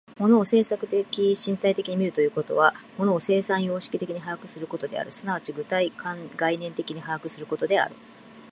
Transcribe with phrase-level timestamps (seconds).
[0.17, 5.93] 物を制作的身体的に見るということは、物を生産様式的に把握することである、即ち具体
[6.35, 7.93] 概念的に把握することである。